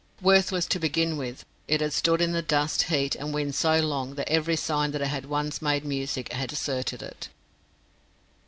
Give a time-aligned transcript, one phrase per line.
[0.23, 4.15] Worthless to begin with, it had stood in the dust, heat, and wind so long
[4.15, 7.29] that every sign that it had once made music had deserted it.